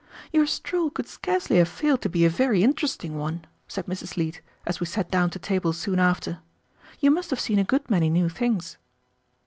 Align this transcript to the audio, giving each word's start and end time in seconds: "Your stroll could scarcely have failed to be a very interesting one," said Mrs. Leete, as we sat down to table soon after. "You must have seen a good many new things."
"Your 0.33 0.47
stroll 0.47 0.89
could 0.89 1.07
scarcely 1.07 1.57
have 1.57 1.69
failed 1.69 2.01
to 2.01 2.09
be 2.09 2.25
a 2.25 2.29
very 2.31 2.63
interesting 2.63 3.19
one," 3.19 3.45
said 3.67 3.85
Mrs. 3.85 4.17
Leete, 4.17 4.41
as 4.65 4.79
we 4.79 4.87
sat 4.87 5.11
down 5.11 5.29
to 5.29 5.37
table 5.37 5.73
soon 5.73 5.99
after. 5.99 6.39
"You 6.99 7.11
must 7.11 7.29
have 7.29 7.39
seen 7.39 7.59
a 7.59 7.63
good 7.63 7.87
many 7.87 8.09
new 8.09 8.27
things." 8.27 8.79